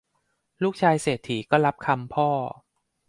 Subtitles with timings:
[0.63, 2.29] ลูกชายเศรษฐีก็รับคำพ่อ